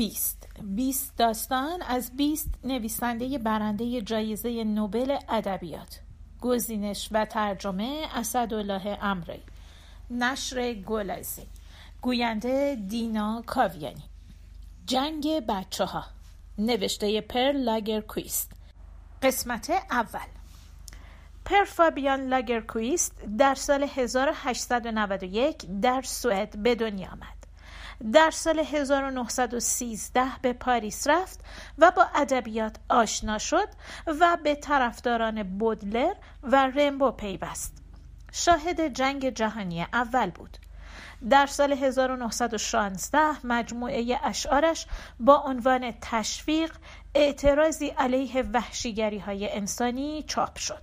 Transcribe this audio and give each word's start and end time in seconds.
بیست. 0.00 0.48
بیست 0.62 1.16
داستان 1.16 1.82
از 1.82 2.16
بیست 2.16 2.48
نویسنده 2.64 3.38
برنده 3.38 4.02
جایزه 4.02 4.64
نوبل 4.64 5.16
ادبیات. 5.28 6.00
گزینش 6.40 7.08
و 7.12 7.24
ترجمه 7.24 8.06
اسدالله 8.14 8.98
امری. 9.02 9.42
نشر 10.10 10.72
گلزی 10.72 11.46
گوینده 12.00 12.78
دینا 12.88 13.42
کاویانی. 13.46 14.02
جنگ 14.86 15.46
بچه 15.48 15.84
ها 15.84 16.04
نوشته 16.58 17.20
پر 17.20 17.52
لاگر 17.52 18.00
کویست 18.00 18.52
قسمت 19.22 19.70
اول. 19.90 20.30
پر 21.44 21.64
فابیان 21.64 22.20
لاگر 22.20 22.60
کویست 22.60 23.22
در 23.38 23.54
سال 23.54 23.86
1891 23.94 25.66
در 25.82 26.02
سوئد 26.02 26.62
به 26.62 26.74
دنیا 26.74 27.08
آمد. 27.08 27.39
در 28.12 28.30
سال 28.30 28.58
1913 28.58 30.24
به 30.42 30.52
پاریس 30.52 31.06
رفت 31.06 31.40
و 31.78 31.90
با 31.90 32.06
ادبیات 32.14 32.76
آشنا 32.88 33.38
شد 33.38 33.68
و 34.06 34.36
به 34.44 34.54
طرفداران 34.54 35.42
بودلر 35.42 36.14
و 36.42 36.56
رمبو 36.66 37.10
پیوست. 37.10 37.82
شاهد 38.32 38.94
جنگ 38.94 39.30
جهانی 39.30 39.82
اول 39.92 40.30
بود. 40.30 40.58
در 41.30 41.46
سال 41.46 41.72
1916 41.72 43.46
مجموعه 43.46 44.18
اشعارش 44.24 44.86
با 45.20 45.36
عنوان 45.36 45.94
تشویق 46.00 46.76
اعتراضی 47.14 47.86
علیه 47.86 48.42
وحشیگری 48.42 49.18
های 49.18 49.52
انسانی 49.52 50.22
چاپ 50.22 50.58
شد. 50.58 50.82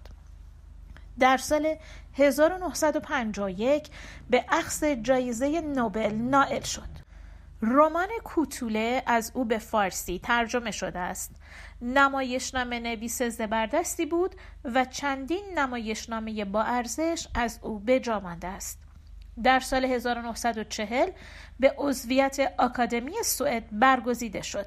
در 1.20 1.38
سال 1.38 1.76
1951 2.13 3.90
به 4.29 4.45
اخذ 4.49 4.84
جایزه 4.84 5.62
نوبل 5.62 6.15
نائل 6.15 6.62
شد. 6.62 7.07
رمان 7.62 8.08
کوتوله 8.24 9.04
از 9.05 9.32
او 9.36 9.46
به 9.46 9.58
فارسی 9.58 10.20
ترجمه 10.20 10.72
شده 10.72 11.00
است. 11.00 11.36
نمایشنامه 11.82 12.80
نویس 12.80 13.22
زبردستی 13.22 14.05
بود 14.05 14.36
و 14.63 14.86
چندین 14.86 15.60
نمایشنامه 15.60 16.46
با 16.46 16.63
ارزش 16.63 17.28
از 17.34 17.60
او 17.62 17.80
به 17.80 18.00
جا 18.00 18.20
مانده 18.20 18.48
است. 18.48 18.80
در 19.44 19.60
سال 19.60 19.85
1940 19.85 21.10
به 21.60 21.76
عضویت 21.78 22.54
آکادمی 22.58 23.13
سوئد 23.24 23.63
برگزیده 23.72 24.41
شد. 24.41 24.66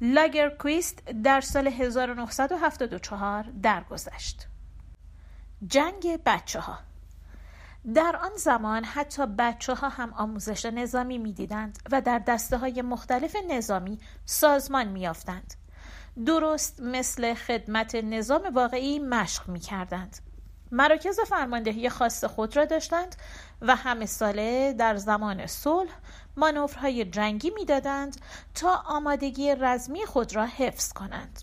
لاگرکویست 0.00 1.04
در 1.24 1.40
سال 1.40 1.68
1974 1.68 3.44
درگذشت. 3.62 4.46
جنگ 5.66 6.22
بچه 6.26 6.60
ها 6.60 6.78
در 7.94 8.16
آن 8.22 8.30
زمان 8.36 8.84
حتی 8.84 9.26
بچه 9.26 9.74
ها 9.74 9.88
هم 9.88 10.12
آموزش 10.14 10.66
نظامی 10.66 11.18
می‌دیدند 11.18 11.78
و 11.92 12.00
در 12.00 12.18
دسته 12.18 12.56
های 12.56 12.82
مختلف 12.82 13.36
نظامی 13.48 13.98
سازمان 14.24 14.88
میافتند. 14.88 15.54
درست 16.26 16.80
مثل 16.80 17.34
خدمت 17.34 17.94
نظام 17.94 18.42
واقعی 18.54 18.98
مشق 18.98 19.48
می 19.48 19.60
کردند. 19.60 20.16
مراکز 20.72 21.20
فرماندهی 21.20 21.88
خاص 21.88 22.24
خود 22.24 22.56
را 22.56 22.64
داشتند 22.64 23.16
و 23.60 23.76
همه 23.76 24.06
ساله 24.06 24.72
در 24.72 24.96
زمان 24.96 25.46
صلح 25.46 25.90
مانورهای 26.36 27.04
جنگی 27.04 27.50
می‌دادند 27.50 28.16
تا 28.54 28.82
آمادگی 28.86 29.54
رزمی 29.54 30.06
خود 30.06 30.36
را 30.36 30.44
حفظ 30.44 30.92
کنند. 30.92 31.42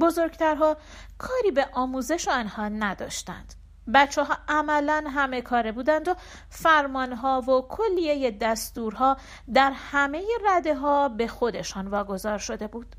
بزرگترها 0.00 0.76
کاری 1.18 1.50
به 1.50 1.68
آموزش 1.72 2.28
آنها 2.28 2.68
نداشتند. 2.68 3.59
بچه 3.94 4.24
ها 4.24 4.36
عملا 4.48 5.04
همه 5.14 5.42
کاره 5.42 5.72
بودند 5.72 6.08
و 6.08 6.14
فرمان 6.48 7.12
ها 7.12 7.40
و 7.40 7.62
کلیه 7.68 8.30
دستورها 8.30 9.16
در 9.54 9.72
همه 9.74 10.22
رده 10.46 10.74
ها 10.74 11.08
به 11.08 11.26
خودشان 11.26 11.86
واگذار 11.88 12.38
شده 12.38 12.66
بود 12.66 12.96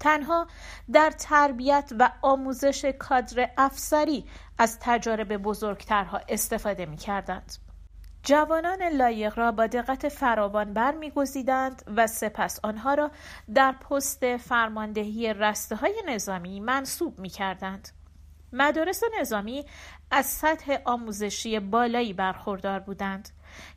تنها 0.00 0.46
در 0.92 1.10
تربیت 1.10 1.92
و 1.98 2.10
آموزش 2.22 2.84
کادر 2.84 3.50
افسری 3.58 4.24
از 4.58 4.78
تجارب 4.80 5.36
بزرگترها 5.36 6.20
استفاده 6.28 6.86
می 6.86 6.96
کردند. 6.96 7.52
جوانان 8.22 8.82
لایق 8.82 9.38
را 9.38 9.52
با 9.52 9.66
دقت 9.66 10.08
فراوان 10.08 10.72
برمیگزیدند 10.72 11.82
و 11.96 12.06
سپس 12.06 12.60
آنها 12.62 12.94
را 12.94 13.10
در 13.54 13.72
پست 13.72 14.36
فرماندهی 14.36 15.34
رسته 15.34 15.76
های 15.76 16.02
نظامی 16.06 16.60
منصوب 16.60 17.18
می 17.18 17.28
کردند. 17.28 17.88
مدارس 18.52 19.00
نظامی 19.20 19.64
از 20.10 20.26
سطح 20.26 20.78
آموزشی 20.84 21.60
بالایی 21.60 22.12
برخوردار 22.12 22.80
بودند. 22.80 23.28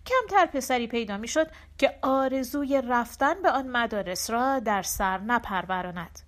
کمتر 0.05 0.45
پسری 0.45 0.87
پیدا 0.87 1.17
می‌شد 1.17 1.47
که 1.77 1.99
آرزوی 2.01 2.81
رفتن 2.81 3.41
به 3.41 3.51
آن 3.51 3.67
مدارس 3.67 4.29
را 4.29 4.59
در 4.59 4.81
سر 4.81 5.17
نپروراند. 5.17 6.19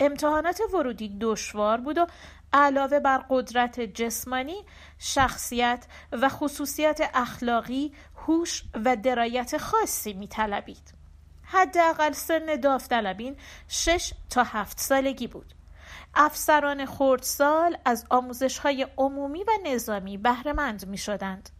امتحانات 0.00 0.60
ورودی 0.74 1.16
دشوار 1.20 1.80
بود 1.80 1.98
و 1.98 2.06
علاوه 2.52 3.00
بر 3.00 3.24
قدرت 3.30 3.80
جسمانی 3.80 4.64
شخصیت 4.98 5.86
و 6.12 6.28
خصوصیت 6.28 7.10
اخلاقی 7.14 7.92
هوش 8.16 8.64
و 8.84 8.96
درایت 8.96 9.58
خاصی 9.58 10.12
میطلبید. 10.12 10.94
حداقل 11.42 12.12
سن 12.12 12.56
داوطلبین 12.56 13.36
شش 13.68 14.12
تا 14.30 14.42
هفت 14.42 14.80
سالگی 14.80 15.26
بود. 15.26 15.54
افسران 16.16 16.86
خردسال 16.86 17.76
از 17.84 18.06
آموزش 18.10 18.58
های 18.58 18.86
عمومی 18.98 19.44
و 19.44 19.50
نظامی 19.64 20.18
بهرهمند 20.18 20.86
می 20.86 20.98
شدند. 20.98 21.50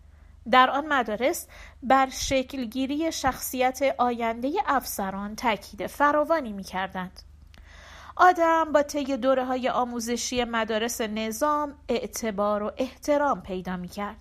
در 0.50 0.70
آن 0.70 0.86
مدارس 0.86 1.46
بر 1.82 2.08
شکلگیری 2.10 3.12
شخصیت 3.12 3.94
آینده 3.98 4.52
افسران 4.66 5.36
تاکید 5.36 5.86
فراوانی 5.86 6.52
می 6.52 6.64
کردند. 6.64 7.22
آدم 8.16 8.72
با 8.72 8.82
طی 8.82 9.16
دوره 9.16 9.44
های 9.44 9.68
آموزشی 9.68 10.44
مدارس 10.44 11.00
نظام 11.00 11.74
اعتبار 11.88 12.62
و 12.62 12.72
احترام 12.76 13.42
پیدا 13.42 13.76
می 13.76 13.88
کرد. 13.88 14.16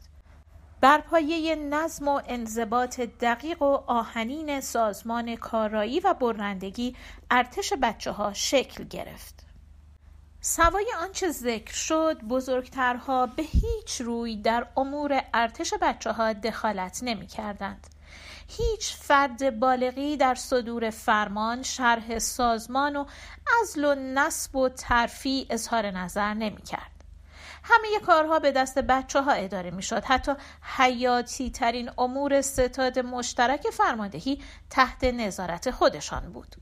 بر 0.82 1.02
پایه 1.02 1.56
نظم 1.56 2.08
و 2.08 2.22
انضباط 2.28 3.00
دقیق 3.00 3.62
و 3.62 3.84
آهنین 3.88 4.62
سازمان 4.62 5.36
کارایی 5.36 6.00
و 6.00 6.14
برندگی 6.14 6.96
ارتش 7.32 7.74
بچه 7.82 8.12
ها 8.12 8.34
شکل 8.34 8.84
گرفت. 8.84 9.43
سوای 10.46 10.86
آنچه 11.02 11.32
ذکر 11.32 11.74
شد 11.74 12.22
بزرگترها 12.22 13.26
به 13.26 13.44
هیچ 13.44 14.02
روی 14.02 14.38
در 14.38 14.68
امور 14.78 15.24
ارتش 15.34 15.74
بچه 15.82 16.12
ها 16.12 16.34
دخالت 16.34 17.00
نمی 17.02 17.28
کردند. 17.28 17.88
هیچ 18.48 18.96
فرد 18.96 19.60
بالغی 19.60 20.18
در 20.18 20.36
صدور 20.36 20.90
فرمان، 20.90 21.64
شرح 21.64 22.20
سازمان 22.20 22.96
و 22.96 23.06
ازل 23.62 23.86
و 23.86 23.96
نصب 23.96 24.56
و 24.56 24.70
ترفی 24.70 25.48
اظهار 25.50 25.92
نظر 25.92 26.34
نمی 26.34 26.62
کرد. 26.62 26.92
همه 27.64 28.00
کارها 28.06 28.40
به 28.40 28.52
دست 28.52 28.80
بچه 28.80 29.22
ها 29.22 29.32
اداره 29.32 29.72
می 29.72 29.84
شد. 29.84 30.04
حتی 30.04 30.32
حیاتی 30.62 31.52
ترین 31.52 31.92
امور 31.98 32.42
ستاد 32.42 33.00
مشترک 33.00 33.70
فرماندهی 33.70 34.42
تحت 34.70 35.04
نظارت 35.04 35.72
خودشان 35.72 36.32
بود. 36.32 36.56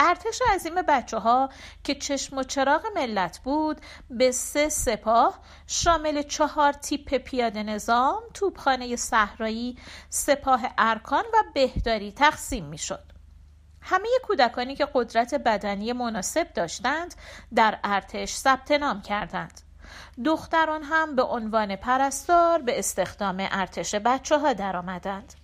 ارتش 0.00 0.42
عظیم 0.54 0.74
بچه 0.74 1.18
ها 1.18 1.50
که 1.84 1.94
چشم 1.94 2.38
و 2.38 2.42
چراغ 2.42 2.86
ملت 2.94 3.38
بود 3.38 3.80
به 4.10 4.32
سه 4.32 4.68
سپاه 4.68 5.38
شامل 5.66 6.22
چهار 6.22 6.72
تیپ 6.72 7.14
پیاده 7.14 7.62
نظام، 7.62 8.22
توپخانه 8.34 8.96
صحرایی، 8.96 9.78
سپاه 10.08 10.60
ارکان 10.78 11.24
و 11.24 11.36
بهداری 11.54 12.12
تقسیم 12.12 12.64
می 12.64 12.78
شد. 12.78 13.04
همه 13.82 14.08
کودکانی 14.22 14.76
که 14.76 14.88
قدرت 14.94 15.34
بدنی 15.34 15.92
مناسب 15.92 16.52
داشتند 16.52 17.14
در 17.54 17.78
ارتش 17.84 18.34
ثبت 18.34 18.72
نام 18.72 19.02
کردند. 19.02 19.60
دختران 20.24 20.82
هم 20.82 21.16
به 21.16 21.22
عنوان 21.22 21.76
پرستار 21.76 22.62
به 22.62 22.78
استخدام 22.78 23.36
ارتش 23.50 23.94
بچه 23.94 24.38
ها 24.38 24.52
درآمدند. 24.52 25.39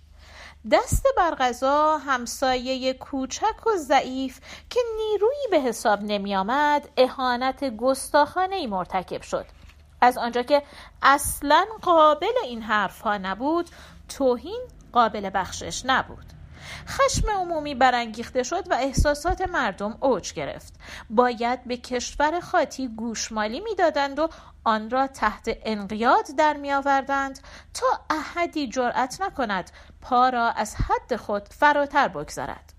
دست 0.71 1.05
بر 1.17 1.35
غذا 1.35 1.97
همسایه 1.97 2.93
کوچک 2.93 3.67
و 3.67 3.77
ضعیف 3.77 4.39
که 4.69 4.79
نیرویی 4.97 5.47
به 5.51 5.59
حساب 5.59 5.99
نمی 6.03 6.35
آمد 6.35 6.89
اهانت 6.97 7.63
گستاخانه 7.63 8.55
ای 8.55 8.67
مرتکب 8.67 9.21
شد. 9.21 9.45
از 10.01 10.17
آنجا 10.17 10.41
که 10.41 10.63
اصلا 11.01 11.65
قابل 11.81 12.33
این 12.43 12.61
حرف 12.61 13.01
ها 13.01 13.17
نبود 13.17 13.69
توهین 14.09 14.61
قابل 14.91 15.29
بخشش 15.33 15.81
نبود. 15.85 16.36
خشم 16.87 17.29
عمومی 17.29 17.75
برانگیخته 17.75 18.43
شد 18.43 18.71
و 18.71 18.73
احساسات 18.73 19.41
مردم 19.41 19.97
اوج 19.99 20.33
گرفت. 20.33 20.73
باید 21.09 21.63
به 21.63 21.77
کشور 21.77 22.39
خاطی 22.39 22.87
گوشمالی 22.87 23.59
می‌دادند 23.59 24.19
و 24.19 24.29
آن 24.63 24.89
را 24.89 25.07
تحت 25.07 25.57
انقیاد 25.63 26.25
در 26.37 26.57
می 26.57 26.73
آوردند 26.73 27.39
تا 27.73 27.87
احدی 28.09 28.67
جرأت 28.67 29.21
نکند 29.21 29.71
پا 30.01 30.29
را 30.29 30.51
از 30.51 30.75
حد 30.75 31.15
خود 31.15 31.47
فراتر 31.53 32.07
بگذارد. 32.07 32.73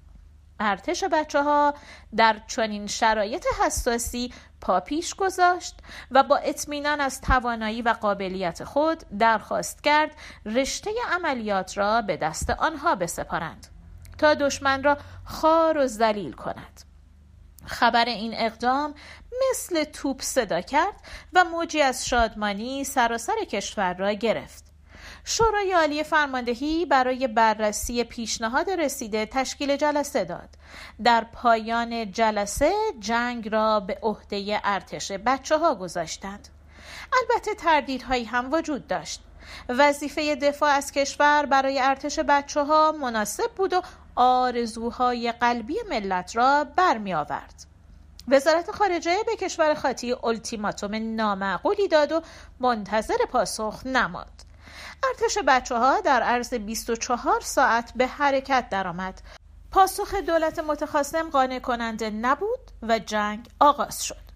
ارتش 0.60 1.04
بچه 1.04 1.42
ها 1.42 1.74
در 2.16 2.36
چنین 2.46 2.86
شرایط 2.86 3.44
حساسی 3.64 4.32
پا 4.60 4.80
پیش 4.80 5.14
گذاشت 5.14 5.80
و 6.10 6.22
با 6.22 6.36
اطمینان 6.36 7.00
از 7.00 7.20
توانایی 7.20 7.82
و 7.82 7.88
قابلیت 7.88 8.64
خود 8.64 9.04
درخواست 9.18 9.84
کرد 9.84 10.10
رشته 10.44 10.90
عملیات 11.12 11.78
را 11.78 12.02
به 12.02 12.16
دست 12.16 12.50
آنها 12.50 12.94
بسپارند. 12.94 13.77
تا 14.18 14.34
دشمن 14.34 14.82
را 14.82 14.98
خار 15.24 15.78
و 15.78 15.86
ذلیل 15.86 16.32
کند. 16.32 16.80
خبر 17.66 18.04
این 18.04 18.34
اقدام 18.36 18.94
مثل 19.50 19.84
توپ 19.84 20.22
صدا 20.22 20.60
کرد 20.60 20.94
و 21.32 21.44
موجی 21.44 21.82
از 21.82 22.06
شادمانی 22.06 22.84
سراسر 22.84 23.44
کشور 23.48 23.94
را 23.94 24.12
گرفت. 24.12 24.64
شورای 25.24 25.72
عالی 25.72 26.02
فرماندهی 26.02 26.86
برای 26.86 27.28
بررسی 27.28 28.04
پیشنهاد 28.04 28.70
رسیده 28.70 29.26
تشکیل 29.26 29.76
جلسه 29.76 30.24
داد. 30.24 30.48
در 31.04 31.26
پایان 31.32 32.12
جلسه 32.12 32.72
جنگ 33.00 33.48
را 33.48 33.80
به 33.80 33.98
عهده 34.02 34.60
ارتش 34.64 35.12
بچه 35.12 35.58
ها 35.58 35.74
گذاشتند. 35.74 36.48
البته 37.22 37.54
تردیدهایی 37.54 38.24
هم 38.24 38.52
وجود 38.52 38.86
داشت. 38.86 39.22
وظیفه 39.68 40.36
دفاع 40.36 40.70
از 40.70 40.92
کشور 40.92 41.46
برای 41.46 41.80
ارتش 41.80 42.18
بچه 42.18 42.64
ها 42.64 42.92
مناسب 42.92 43.50
بود 43.56 43.72
و 43.72 43.82
آرزوهای 44.18 45.32
قلبی 45.32 45.76
ملت 45.90 46.36
را 46.36 46.66
برمی 46.76 47.14
آورد. 47.14 47.54
وزارت 48.28 48.70
خارجه 48.70 49.16
به 49.26 49.36
کشور 49.36 49.74
خاطی 49.74 50.12
التیماتوم 50.12 51.14
نامعقولی 51.16 51.88
داد 51.88 52.12
و 52.12 52.22
منتظر 52.60 53.16
پاسخ 53.32 53.86
نماد. 53.86 54.32
ارتش 55.08 55.38
بچه 55.46 55.78
ها 55.78 56.00
در 56.00 56.22
عرض 56.22 56.54
24 56.54 57.40
ساعت 57.40 57.92
به 57.96 58.06
حرکت 58.06 58.68
درآمد. 58.70 59.20
پاسخ 59.70 60.14
دولت 60.14 60.58
متخاصم 60.58 61.30
قانع 61.30 61.58
کننده 61.58 62.10
نبود 62.10 62.70
و 62.82 62.98
جنگ 62.98 63.48
آغاز 63.60 64.04
شد. 64.04 64.27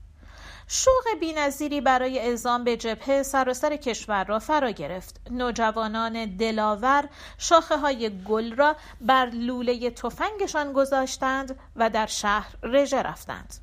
شوق 0.74 1.18
بینظیری 1.20 1.80
برای 1.80 2.18
اعزام 2.18 2.64
به 2.64 2.76
جبهه 2.76 3.22
سراسر 3.22 3.76
کشور 3.76 4.24
را 4.24 4.38
فرا 4.38 4.70
گرفت. 4.70 5.20
نوجوانان 5.30 6.36
دلاور 6.36 7.08
شاخه 7.38 7.76
های 7.76 8.22
گل 8.24 8.56
را 8.56 8.76
بر 9.00 9.26
لوله 9.26 9.90
تفنگشان 9.90 10.72
گذاشتند 10.72 11.58
و 11.76 11.90
در 11.90 12.06
شهر 12.06 12.56
رژه 12.62 13.02
رفتند. 13.02 13.54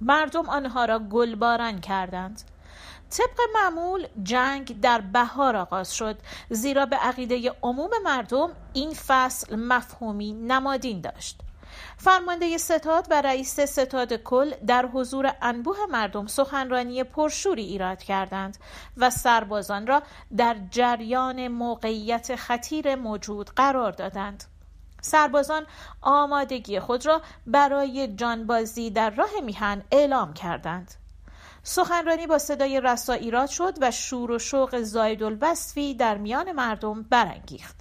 مردم 0.00 0.48
آنها 0.48 0.84
را 0.84 0.98
گلباران 0.98 1.80
کردند. 1.80 2.42
طبق 3.10 3.40
معمول 3.54 4.06
جنگ 4.22 4.80
در 4.80 5.00
بهار 5.00 5.56
آغاز 5.56 5.94
شد 5.96 6.16
زیرا 6.50 6.86
به 6.86 6.96
عقیده 6.96 7.52
عموم 7.62 7.90
مردم 8.04 8.50
این 8.72 8.94
فصل 8.94 9.56
مفهومی 9.56 10.32
نمادین 10.32 11.00
داشت. 11.00 11.40
فرمانده 12.06 12.58
ستاد 12.58 13.06
و 13.10 13.22
رئیس 13.22 13.60
ستاد 13.60 14.12
کل 14.12 14.50
در 14.66 14.86
حضور 14.86 15.34
انبوه 15.42 15.76
مردم 15.90 16.26
سخنرانی 16.26 17.04
پرشوری 17.04 17.62
ایراد 17.62 18.02
کردند 18.02 18.58
و 18.96 19.10
سربازان 19.10 19.86
را 19.86 20.02
در 20.36 20.56
جریان 20.70 21.48
موقعیت 21.48 22.36
خطیر 22.36 22.94
موجود 22.94 23.50
قرار 23.50 23.92
دادند. 23.92 24.44
سربازان 25.00 25.66
آمادگی 26.00 26.80
خود 26.80 27.06
را 27.06 27.22
برای 27.46 28.14
جانبازی 28.14 28.90
در 28.90 29.10
راه 29.10 29.40
میهن 29.44 29.82
اعلام 29.90 30.32
کردند. 30.32 30.94
سخنرانی 31.62 32.26
با 32.26 32.38
صدای 32.38 32.80
رسا 32.80 33.12
ایراد 33.12 33.48
شد 33.48 33.74
و 33.80 33.90
شور 33.90 34.30
و 34.30 34.38
شوق 34.38 34.80
زاید 34.80 35.98
در 35.98 36.16
میان 36.16 36.52
مردم 36.52 37.02
برانگیخت. 37.02 37.75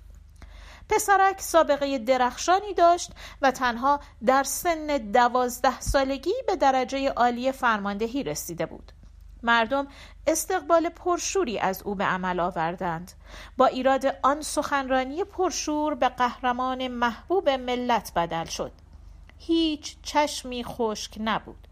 پسرک 0.89 1.41
سابقه 1.41 1.97
درخشانی 1.97 2.73
داشت 2.73 3.11
و 3.41 3.51
تنها 3.51 3.99
در 4.25 4.43
سن 4.43 4.97
دوازده 4.97 5.79
سالگی 5.79 6.33
به 6.47 6.55
درجه 6.55 7.09
عالی 7.09 7.51
فرماندهی 7.51 8.23
رسیده 8.23 8.65
بود. 8.65 8.91
مردم 9.43 9.87
استقبال 10.27 10.89
پرشوری 10.89 11.59
از 11.59 11.83
او 11.83 11.95
به 11.95 12.03
عمل 12.03 12.39
آوردند. 12.39 13.11
با 13.57 13.65
ایراد 13.65 14.17
آن 14.23 14.41
سخنرانی 14.41 15.23
پرشور 15.23 15.95
به 15.95 16.09
قهرمان 16.09 16.87
محبوب 16.87 17.49
ملت 17.49 18.11
بدل 18.15 18.45
شد. 18.45 18.71
هیچ 19.37 19.97
چشمی 20.03 20.63
خشک 20.63 21.17
نبود. 21.19 21.67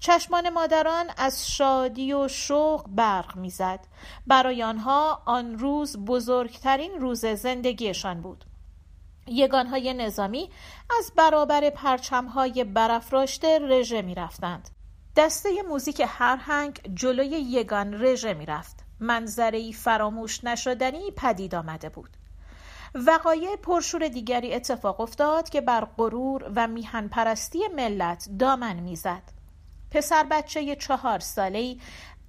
چشمان 0.00 0.48
مادران 0.48 1.06
از 1.16 1.50
شادی 1.50 2.12
و 2.12 2.28
شوق 2.28 2.84
برق 2.88 3.36
می‌زد 3.36 3.80
برای 4.26 4.62
آنها 4.62 5.22
آن 5.26 5.58
روز 5.58 5.96
بزرگترین 5.96 6.92
روز 7.00 7.26
زندگیشان 7.26 8.20
بود 8.20 8.44
یگانهای 9.26 9.94
نظامی 9.94 10.50
از 10.98 11.12
برابر 11.16 11.70
پرچمهای 11.70 12.64
برافراشته 12.64 13.58
رژه 13.58 14.02
می 14.02 14.14
رفتند. 14.14 14.70
دسته 15.16 15.62
موزیک 15.68 16.02
هرهنگ 16.08 16.80
جلوی 16.94 17.28
یگان 17.28 18.02
رژه 18.02 18.34
می 18.34 18.46
رفت. 18.46 18.84
فراموش 19.72 20.44
نشدنی 20.44 21.10
پدید 21.16 21.54
آمده 21.54 21.88
بود. 21.88 22.10
وقایع 22.94 23.56
پرشور 23.56 24.08
دیگری 24.08 24.54
اتفاق 24.54 25.00
افتاد 25.00 25.48
که 25.48 25.60
بر 25.60 25.84
غرور 25.84 26.52
و 26.56 26.68
میهن 26.68 27.08
پرستی 27.08 27.68
ملت 27.76 28.28
دامن 28.38 28.76
می‌زد. 28.76 29.39
پسر 29.90 30.26
بچه 30.30 30.76
چهار 30.76 31.18
ساله 31.18 31.76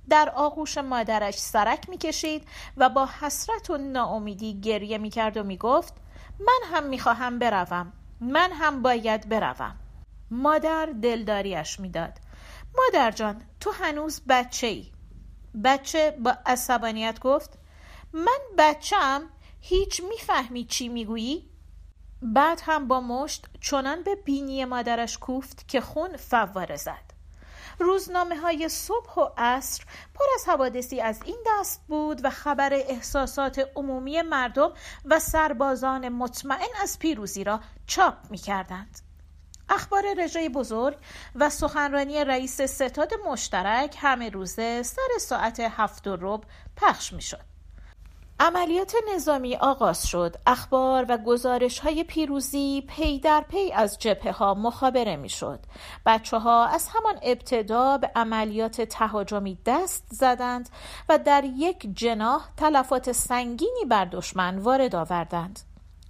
در 0.10 0.30
آغوش 0.36 0.78
مادرش 0.78 1.38
سرک 1.38 1.90
می‌کشید 1.90 2.48
و 2.78 2.90
با 2.90 3.10
حسرت 3.22 3.70
و 3.70 3.78
ناامیدی 3.78 4.62
گریه 4.62 4.98
می‌کرد 4.98 5.38
و 5.38 5.44
می‌گفت 5.44 5.94
من 6.40 6.60
هم 6.78 6.84
می‌خواهم 6.84 7.40
بروم. 7.40 7.94
من 8.22 8.52
هم 8.54 8.82
باید 8.82 9.30
بروم. 9.30 9.76
مادر 10.32 10.86
دلداریش 10.86 11.80
می‌داد. 11.80 12.14
مادر 12.78 13.12
جان 13.12 13.42
تو 13.60 13.72
هنوز 13.72 14.22
بچه 14.30 14.68
ای 14.68 14.92
بچه 15.64 16.12
با 16.12 16.38
عصبانیت 16.46 17.20
گفت 17.20 17.58
من 18.14 18.40
بچم 18.58 19.24
هیچ 19.62 20.02
می‌فهمی 20.10 20.66
چی 20.66 20.90
می‌گویی؟ 20.90 21.50
بعد 22.22 22.62
هم 22.66 22.88
با 22.88 23.02
مشت 23.02 23.46
چنان 23.62 24.04
به 24.04 24.16
بینی 24.16 24.66
مادرش 24.66 25.18
کوفت 25.18 25.68
که 25.68 25.82
خون 25.82 26.18
فواره 26.18 26.76
زد. 26.76 27.11
روزنامه 27.82 28.36
های 28.36 28.70
صبح 28.70 29.14
و 29.14 29.30
عصر 29.38 29.84
پر 30.16 30.26
از 30.36 30.50
حوادثی 30.50 31.02
از 31.02 31.20
این 31.26 31.38
دست 31.48 31.82
بود 31.88 32.26
و 32.26 32.30
خبر 32.30 32.74
احساسات 32.74 33.70
عمومی 33.76 34.22
مردم 34.22 34.74
و 35.06 35.20
سربازان 35.20 36.10
مطمئن 36.10 36.70
از 36.82 37.00
پیروزی 37.00 37.44
را 37.44 37.60
چاپ 37.88 38.16
می 38.30 38.38
کردند. 38.38 39.00
اخبار 39.70 40.04
رژه 40.18 40.50
بزرگ 40.50 40.98
و 41.36 41.50
سخنرانی 41.50 42.26
رئیس 42.26 42.62
ستاد 42.62 43.14
مشترک 43.28 43.96
همه 44.00 44.30
روزه 44.30 44.84
سر 44.84 45.18
ساعت 45.20 45.60
هفت 45.60 46.08
و 46.08 46.18
رب 46.22 46.44
پخش 46.76 47.14
می 47.14 47.22
شد. 47.22 47.51
عملیات 48.44 48.94
نظامی 49.16 49.56
آغاز 49.56 50.08
شد. 50.08 50.36
اخبار 50.48 51.06
و 51.10 51.18
گزارش 51.18 51.80
های 51.80 52.04
پیروزی 52.04 52.82
پی 52.82 53.20
در 53.20 53.46
پی 53.50 53.72
از 53.72 54.00
جبهه 54.00 54.32
ها 54.32 54.54
مخابره 54.54 55.16
می 55.16 55.30
شد 55.30 55.60
بچه 56.06 56.38
ها 56.38 56.66
از 56.66 56.88
همان 56.94 57.20
ابتدا 57.24 57.98
به 57.98 58.12
عملیات 58.16 58.82
تهاجمی 58.82 59.58
دست 59.66 60.08
زدند 60.10 60.70
و 61.10 61.18
در 61.18 61.44
یک 61.44 61.88
جناح 61.94 62.48
تلفات 62.58 63.12
سنگینی 63.12 63.86
بر 63.90 64.06
دشمن 64.06 64.58
وارد 64.58 64.96
آوردند. 64.96 65.60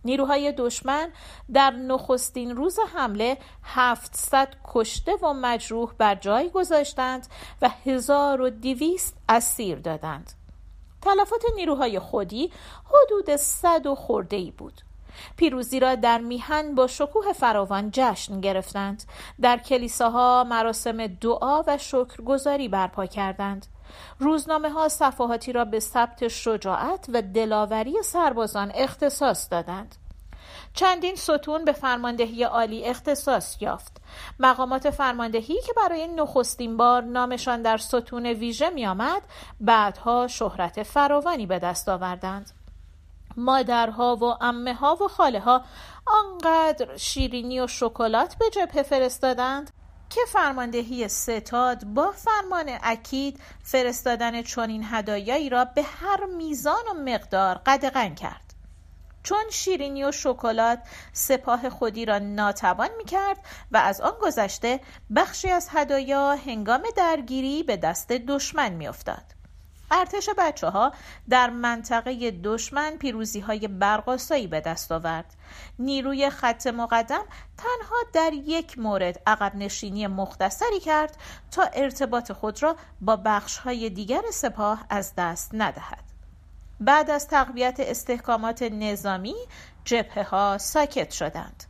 نیروهای 0.05 0.51
دشمن 0.51 1.09
در 1.53 1.71
نخستین 1.71 2.55
روز 2.55 2.77
حمله 2.95 3.37
700 3.63 4.55
کشته 4.65 5.15
و 5.15 5.33
مجروح 5.33 5.93
بر 5.97 6.15
جای 6.15 6.49
گذاشتند 6.49 7.27
و 7.61 7.69
1200 7.85 9.17
اسیر 9.29 9.79
دادند. 9.79 10.40
تلفات 11.01 11.41
نیروهای 11.55 11.99
خودی 11.99 12.51
حدود 12.85 13.35
صد 13.35 13.85
و 13.85 13.95
خورده 13.95 14.35
ای 14.35 14.51
بود. 14.51 14.81
پیروزی 15.37 15.79
را 15.79 15.95
در 15.95 16.17
میهن 16.17 16.75
با 16.75 16.87
شکوه 16.87 17.33
فراوان 17.33 17.89
جشن 17.93 18.41
گرفتند. 18.41 19.03
در 19.41 19.57
کلیساها 19.57 20.43
مراسم 20.49 21.07
دعا 21.07 21.63
و 21.67 21.77
شکرگزاری 21.77 22.67
برپا 22.67 23.05
کردند. 23.05 23.67
روزنامه 24.19 24.69
ها 24.69 24.89
صفحاتی 24.89 25.51
را 25.51 25.65
به 25.65 25.79
ثبت 25.79 26.27
شجاعت 26.27 27.05
و 27.13 27.21
دلاوری 27.21 28.03
سربازان 28.03 28.71
اختصاص 28.75 29.51
دادند. 29.51 29.95
چندین 30.73 31.15
ستون 31.15 31.65
به 31.65 31.71
فرماندهی 31.71 32.43
عالی 32.43 32.85
اختصاص 32.85 33.61
یافت. 33.61 34.01
مقامات 34.39 34.89
فرماندهی 34.89 35.61
که 35.61 35.73
برای 35.77 36.07
نخستین 36.07 36.77
بار 36.77 37.03
نامشان 37.03 37.61
در 37.61 37.77
ستون 37.77 38.25
ویژه 38.25 38.69
می 38.69 38.87
آمد 38.87 39.21
بعدها 39.59 40.27
شهرت 40.27 40.83
فراوانی 40.83 41.45
به 41.45 41.59
دست 41.59 41.89
آوردند. 41.89 42.51
مادرها 43.37 44.15
و 44.15 44.43
امه 44.43 44.73
ها 44.73 44.95
و 44.95 45.07
خاله 45.07 45.39
ها 45.39 45.61
آنقدر 46.05 46.97
شیرینی 46.97 47.59
و 47.59 47.67
شکلات 47.67 48.35
به 48.37 48.49
جبهه 48.49 48.83
فرستادند 48.83 49.71
که 50.09 50.21
فرماندهی 50.27 51.07
ستاد 51.07 51.83
با 51.83 52.11
فرمان 52.11 52.77
اکید 52.83 53.39
فرستادن 53.63 54.41
چنین 54.41 54.85
هدایایی 54.85 55.49
را 55.49 55.65
به 55.65 55.83
هر 55.83 56.25
میزان 56.25 56.83
و 56.91 56.93
مقدار 56.93 57.61
قدغن 57.65 58.15
کرد. 58.15 58.50
چون 59.23 59.43
شیرینی 59.51 60.03
و 60.03 60.11
شکلات 60.11 60.79
سپاه 61.13 61.69
خودی 61.69 62.05
را 62.05 62.19
ناتوان 62.19 62.89
می 62.97 63.05
کرد 63.05 63.37
و 63.71 63.77
از 63.77 64.01
آن 64.01 64.13
گذشته 64.21 64.79
بخشی 65.15 65.49
از 65.49 65.67
هدایا 65.71 66.35
هنگام 66.35 66.83
درگیری 66.95 67.63
به 67.63 67.77
دست 67.77 68.11
دشمن 68.11 68.73
می 68.73 68.87
افتاد. 68.87 69.41
ارتش 69.91 70.29
بچه 70.37 70.67
ها 70.67 70.91
در 71.29 71.49
منطقه 71.49 72.31
دشمن 72.31 72.97
پیروزی 72.97 73.39
های 73.39 73.67
برقاسایی 73.67 74.47
به 74.47 74.61
دست 74.61 74.91
آورد. 74.91 75.33
نیروی 75.79 76.29
خط 76.29 76.67
مقدم 76.67 77.23
تنها 77.57 77.95
در 78.13 78.33
یک 78.33 78.79
مورد 78.79 79.21
عقب 79.27 79.55
نشینی 79.55 80.07
مختصری 80.07 80.79
کرد 80.79 81.17
تا 81.51 81.63
ارتباط 81.63 82.31
خود 82.31 82.63
را 82.63 82.75
با 83.01 83.15
بخش 83.15 83.57
های 83.57 83.89
دیگر 83.89 84.21
سپاه 84.33 84.85
از 84.89 85.13
دست 85.17 85.51
ندهد. 85.53 86.10
بعد 86.81 87.09
از 87.09 87.27
تقویت 87.27 87.79
استحکامات 87.79 88.63
نظامی 88.63 89.35
جبهه 89.85 90.23
ها 90.23 90.57
ساکت 90.57 91.11
شدند. 91.11 91.63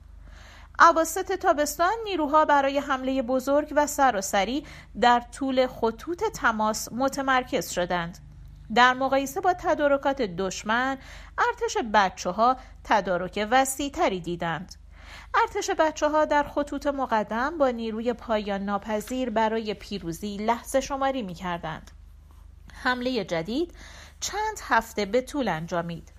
عواست 0.79 1.31
تابستان 1.31 1.93
نیروها 2.03 2.45
برای 2.45 2.79
حمله 2.79 3.21
بزرگ 3.21 3.73
و 3.75 3.87
سراسری 3.87 4.65
در 5.01 5.19
طول 5.19 5.67
خطوط 5.67 6.23
تماس 6.23 6.89
متمرکز 6.91 7.69
شدند. 7.69 8.17
در 8.75 8.93
مقایسه 8.93 9.41
با 9.41 9.53
تدارکات 9.53 10.21
دشمن 10.21 10.97
ارتش 11.37 11.77
بچه 11.93 12.29
ها 12.29 12.57
تدارک 12.83 13.47
وسیع 13.51 13.89
تری 13.89 14.19
دیدند. 14.19 14.75
ارتش 15.33 15.69
بچه 15.79 16.09
ها 16.09 16.25
در 16.25 16.43
خطوط 16.43 16.87
مقدم 16.87 17.57
با 17.57 17.69
نیروی 17.69 18.13
پایان 18.13 18.65
ناپذیر 18.65 19.29
برای 19.29 19.73
پیروزی 19.73 20.37
لحظه 20.37 20.81
شماری 20.81 21.21
می 21.21 21.33
کردند. 21.33 21.91
حمله 22.83 23.25
جدید 23.25 23.73
چند 24.21 24.59
هفته 24.61 25.05
به 25.05 25.21
طول 25.21 25.47
انجامید. 25.47 26.11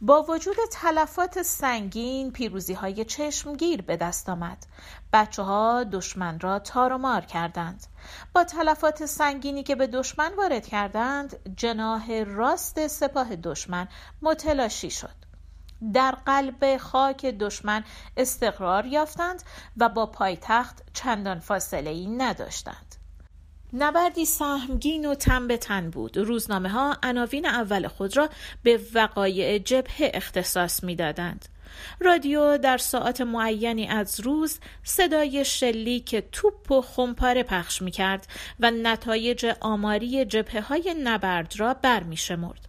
با 0.00 0.22
وجود 0.22 0.56
تلفات 0.72 1.42
سنگین 1.42 2.32
پیروزی 2.32 2.74
های 2.74 3.04
چشمگیر 3.04 3.82
به 3.82 3.96
دست 3.96 4.28
آمد. 4.28 4.66
بچه 5.12 5.42
ها 5.42 5.84
دشمن 5.84 6.40
را 6.40 6.58
تار 6.58 6.92
و 6.92 6.98
مار 6.98 7.20
کردند. 7.20 7.86
با 8.32 8.44
تلفات 8.44 9.06
سنگینی 9.06 9.62
که 9.62 9.74
به 9.74 9.86
دشمن 9.86 10.34
وارد 10.34 10.66
کردند 10.66 11.54
جناه 11.56 12.24
راست 12.24 12.86
سپاه 12.86 13.36
دشمن 13.36 13.88
متلاشی 14.22 14.90
شد. 14.90 15.14
در 15.94 16.10
قلب 16.10 16.76
خاک 16.76 17.26
دشمن 17.26 17.84
استقرار 18.16 18.86
یافتند 18.86 19.42
و 19.76 19.88
با 19.88 20.06
پایتخت 20.06 20.82
چندان 20.92 21.38
فاصله 21.40 21.90
ای 21.90 22.06
نداشتند. 22.06 22.87
نبردی 23.72 24.24
سهمگین 24.24 25.06
و 25.06 25.14
تن 25.14 25.46
به 25.48 25.56
تن 25.56 25.90
بود 25.90 26.16
روزنامه 26.16 26.68
ها 26.68 26.96
عناوین 27.02 27.46
اول 27.46 27.88
خود 27.88 28.16
را 28.16 28.28
به 28.62 28.80
وقایع 28.94 29.58
جبهه 29.58 30.10
اختصاص 30.14 30.84
می‌دادند 30.84 31.48
رادیو 32.00 32.58
در 32.58 32.78
ساعت 32.78 33.20
معینی 33.20 33.88
از 33.88 34.20
روز 34.20 34.58
صدای 34.82 35.44
شلیک 35.44 36.16
توپ 36.32 36.72
و 36.72 36.82
خمپاره 36.82 37.42
پخش 37.42 37.82
می 37.82 37.90
کرد 37.90 38.26
و 38.60 38.70
نتایج 38.70 39.46
آماری 39.60 40.24
جبهه 40.24 40.60
های 40.60 40.94
نبرد 41.02 41.54
را 41.56 41.74
برمی 41.74 42.16
شمرد. 42.16 42.68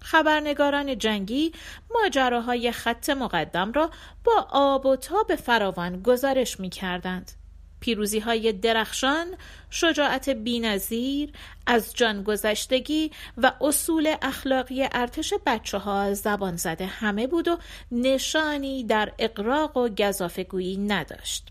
خبرنگاران 0.00 0.98
جنگی 0.98 1.52
ماجراهای 1.94 2.72
خط 2.72 3.10
مقدم 3.10 3.72
را 3.72 3.90
با 4.24 4.46
آب 4.50 4.86
و 4.86 4.96
تاب 4.96 5.34
فراوان 5.34 6.02
گزارش 6.02 6.60
می 6.60 6.70
کردند. 6.70 7.37
پیروزی 7.80 8.18
های 8.18 8.52
درخشان، 8.52 9.26
شجاعت 9.70 10.28
بینظیر، 10.28 11.32
از 11.66 11.94
جان 11.94 12.22
گذشتگی 12.22 13.10
و 13.36 13.52
اصول 13.60 14.14
اخلاقی 14.22 14.88
ارتش 14.92 15.34
بچه 15.46 15.78
ها 15.78 16.14
زبان 16.14 16.56
زده 16.56 16.86
همه 16.86 17.26
بود 17.26 17.48
و 17.48 17.58
نشانی 17.92 18.84
در 18.84 19.12
اقراق 19.18 19.76
و 19.76 19.88
گذافگویی 19.88 20.76
نداشت. 20.76 21.48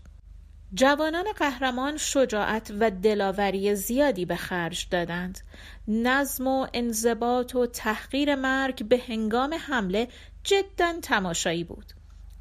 جوانان 0.74 1.24
قهرمان 1.36 1.96
شجاعت 1.96 2.72
و 2.80 2.90
دلاوری 2.90 3.74
زیادی 3.74 4.24
به 4.24 4.36
خرج 4.36 4.86
دادند. 4.90 5.40
نظم 5.88 6.46
و 6.46 6.66
انضباط 6.74 7.54
و 7.54 7.66
تحقیر 7.66 8.34
مرگ 8.34 8.84
به 8.84 9.02
هنگام 9.08 9.54
حمله 9.54 10.08
جدا 10.44 10.94
تماشایی 11.02 11.64
بود. 11.64 11.97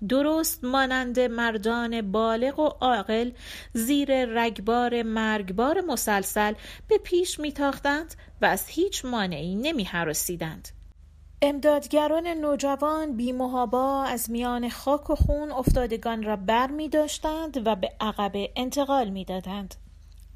درست 0.09 0.63
مانند 0.63 1.19
مردان 1.19 2.11
بالغ 2.11 2.59
و 2.59 2.65
عاقل 2.65 3.31
زیر 3.73 4.25
رگبار 4.25 5.03
مرگبار 5.03 5.81
مسلسل 5.81 6.53
به 6.87 6.97
پیش 6.97 7.39
میتاختند 7.39 8.15
و 8.41 8.45
از 8.45 8.67
هیچ 8.67 9.05
مانعی 9.05 9.55
نمی 9.55 9.83
حراسیدند. 9.83 10.69
امدادگران 11.41 12.27
نوجوان 12.27 13.17
بیمهابا 13.17 14.03
از 14.03 14.31
میان 14.31 14.69
خاک 14.69 15.09
و 15.09 15.15
خون 15.15 15.51
افتادگان 15.51 16.23
را 16.23 16.35
بر 16.35 16.71
می 16.71 16.89
داشتند 16.89 17.67
و 17.67 17.75
به 17.75 17.91
عقب 17.99 18.31
انتقال 18.55 19.09
می 19.09 19.25
دادند. 19.25 19.75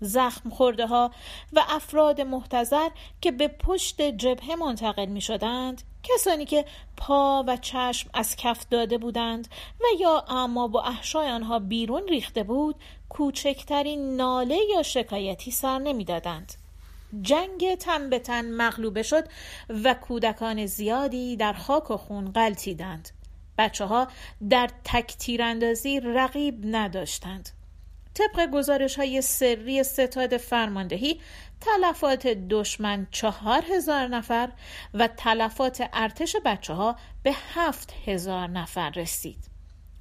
زخم 0.01 0.49
خورده 0.49 0.87
ها 0.87 1.11
و 1.53 1.63
افراد 1.69 2.21
محتظر 2.21 2.89
که 3.21 3.31
به 3.31 3.47
پشت 3.47 4.01
جبهه 4.01 4.55
منتقل 4.55 5.05
می 5.05 5.21
شدند 5.21 5.81
کسانی 6.03 6.45
که 6.45 6.65
پا 6.97 7.43
و 7.47 7.57
چشم 7.57 8.09
از 8.13 8.35
کف 8.35 8.65
داده 8.69 8.97
بودند 8.97 9.47
و 9.79 9.83
یا 9.99 10.25
اما 10.27 10.67
با 10.67 10.81
احشای 10.81 11.29
آنها 11.29 11.59
بیرون 11.59 12.07
ریخته 12.07 12.43
بود 12.43 12.75
کوچکترین 13.09 14.15
ناله 14.15 14.57
یا 14.75 14.83
شکایتی 14.83 15.51
سر 15.51 15.79
نمی‌دادند. 15.79 16.53
جنگ 17.21 17.75
تن 17.75 18.09
به 18.09 18.19
تن 18.19 18.51
مغلوبه 18.51 19.03
شد 19.03 19.23
و 19.83 19.93
کودکان 19.93 20.65
زیادی 20.65 21.35
در 21.35 21.53
خاک 21.53 21.91
و 21.91 21.97
خون 21.97 22.31
غلطیدند 22.31 23.09
بچه 23.57 23.85
ها 23.85 24.07
در 24.49 24.69
تک 24.83 25.17
تیراندازی 25.17 25.99
رقیب 25.99 26.61
نداشتند. 26.63 27.49
طبق 28.13 28.49
گزارش 28.51 28.95
های 28.95 29.21
سری 29.21 29.83
ستاد 29.83 30.37
فرماندهی 30.37 31.19
تلفات 31.61 32.27
دشمن 32.27 33.07
چهار 33.11 33.63
هزار 33.71 34.07
نفر 34.07 34.49
و 34.93 35.07
تلفات 35.07 35.89
ارتش 35.93 36.35
بچه 36.45 36.73
ها 36.73 36.95
به 37.23 37.33
هفت 37.53 37.93
هزار 38.05 38.47
نفر 38.47 38.89
رسید. 38.89 39.51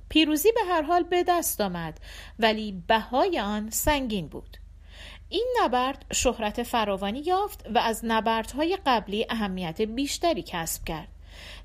پیروزی 0.08 0.52
به 0.52 0.60
هر 0.68 0.82
حال 0.82 1.02
به 1.02 1.24
دست 1.28 1.60
آمد 1.60 2.00
ولی 2.38 2.82
بهای 2.86 3.40
آن 3.40 3.70
سنگین 3.70 4.28
بود. 4.28 4.56
این 5.28 5.46
نبرد 5.62 6.04
شهرت 6.12 6.62
فراوانی 6.62 7.20
یافت 7.20 7.66
و 7.74 7.78
از 7.78 8.00
نبردهای 8.04 8.78
قبلی 8.86 9.26
اهمیت 9.30 9.82
بیشتری 9.82 10.42
کسب 10.42 10.84
کرد. 10.84 11.08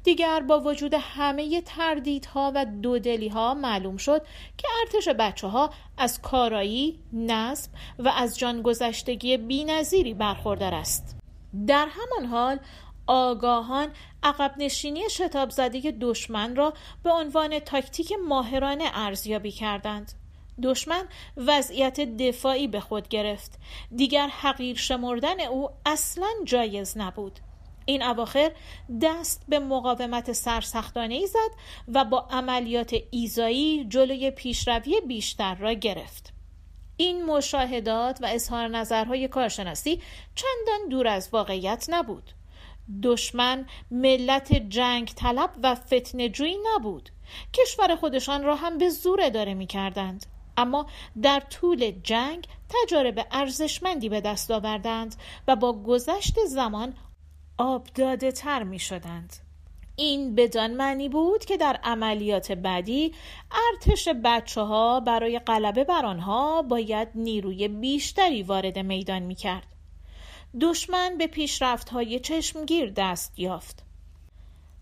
دیگر 0.06 0.40
با 0.40 0.60
وجود 0.60 0.94
همه 1.00 1.62
تردیدها 1.62 2.52
و 2.56 2.66
دودلیها 2.66 3.54
معلوم 3.54 3.98
شد 3.98 4.22
که 4.58 4.68
ارتش 4.82 5.08
بچه 5.08 5.48
ها 5.48 5.70
از 5.98 6.22
کارایی، 6.22 7.00
نصب 7.14 7.72
و 8.00 8.10
از 8.10 8.40
جانگذشتگی 8.40 9.38
بینظیری 9.38 10.14
برخوردار 10.14 10.74
است. 10.74 11.16
در 11.68 11.88
همان 11.90 12.30
حال 12.30 12.60
آگاهان 13.08 13.88
عقب 14.24 14.54
نشینی 14.58 15.10
شتاب 15.10 15.50
زده 15.50 15.92
دشمن 15.92 16.56
را 16.56 16.74
به 17.04 17.12
عنوان 17.12 17.60
تاکتیک 17.60 18.14
ماهرانه 18.28 18.90
ارزیابی 18.94 19.52
کردند. 19.52 20.12
دشمن 20.64 21.04
وضعیت 21.38 22.00
دفاعی 22.00 22.68
به 22.68 22.80
خود 22.80 23.08
گرفت 23.08 23.60
دیگر 23.96 24.28
حقیر 24.28 24.78
شمردن 24.78 25.40
او 25.40 25.70
اصلا 25.86 26.28
جایز 26.46 26.98
نبود 26.98 27.40
این 27.86 28.04
اواخر 28.04 28.52
دست 29.02 29.44
به 29.48 29.60
مقاومت 29.60 30.32
سرسختانه 30.32 31.16
ای 31.16 31.28
زد 31.28 31.52
و 31.88 32.06
با 32.06 32.28
عملیات 32.32 32.96
ایزایی 33.12 33.86
جلوی 33.86 34.32
پیشروی 34.32 35.02
بیشتر 35.08 35.56
را 35.56 35.74
گرفت. 35.74 36.34
این 36.98 37.26
مشاهدات 37.26 38.22
و 38.22 38.26
اظهار 38.26 38.68
نظرهای 38.68 39.28
کارشناسی 39.28 40.02
چندان 40.36 40.90
دور 40.90 41.08
از 41.08 41.30
واقعیت 41.32 41.86
نبود. 41.90 42.32
دشمن 43.04 43.66
ملت 43.92 44.54
جنگ 44.70 45.08
طلب 45.08 45.50
و 45.64 45.76
فتنجویی 45.76 46.58
نبود. 46.76 47.10
کشور 47.54 47.96
خودشان 47.96 48.44
را 48.44 48.56
هم 48.56 48.78
به 48.78 48.90
زور 48.90 49.22
اداره 49.22 49.54
می 49.54 49.68
کردند. 49.68 50.26
اما 50.58 50.88
در 51.22 51.40
طول 51.40 51.92
جنگ 52.04 52.48
تجارب 52.70 53.28
ارزشمندی 53.32 54.10
به 54.10 54.22
دست 54.22 54.52
آوردند 54.52 55.16
و 55.48 55.56
با 55.56 55.74
گذشت 55.74 56.46
زمان 56.46 56.94
آبداده 57.58 58.32
تر 58.32 58.64
می 58.64 58.80
شدند. 58.80 59.36
این 59.96 60.36
بدان 60.36 60.74
معنی 60.74 61.10
بود 61.10 61.46
که 61.46 61.58
در 61.58 61.80
عملیات 61.84 62.52
بعدی 62.52 63.14
ارتش 63.52 64.08
بچه 64.24 64.62
ها 64.62 65.00
برای 65.00 65.40
غلبه 65.40 65.84
بر 65.84 66.06
آنها 66.06 66.62
باید 66.62 67.08
نیروی 67.16 67.68
بیشتری 67.68 68.44
وارد 68.44 68.80
میدان 68.80 69.22
می 69.22 69.36
کرد. 69.36 69.68
دشمن 70.62 71.18
به 71.18 71.28
پیشرفت 71.28 71.90
های 71.90 72.20
چشمگیر 72.20 72.92
دست 72.92 73.40
یافت. 73.40 73.84